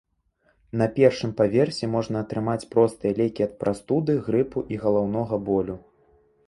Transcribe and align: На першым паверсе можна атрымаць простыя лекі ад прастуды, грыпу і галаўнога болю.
На 0.81 0.87
першым 0.95 1.33
паверсе 1.41 1.85
можна 1.97 2.17
атрымаць 2.25 2.67
простыя 2.73 3.13
лекі 3.21 3.41
ад 3.49 3.53
прастуды, 3.61 4.11
грыпу 4.31 4.69
і 4.77 4.83
галаўнога 4.87 5.35
болю. 5.51 5.75